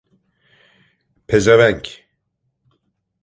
Pezevenk! 1.27 1.85